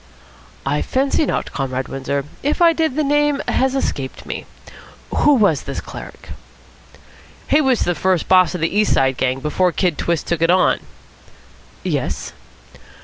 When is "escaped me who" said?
3.75-5.35